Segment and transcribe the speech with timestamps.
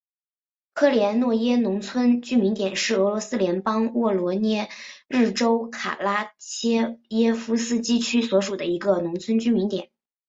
[0.73, 4.67] 科连诺耶农村居民点是俄罗斯联邦沃罗涅
[5.07, 9.91] 日州卡拉切耶夫斯基区所属的一个农村居民点。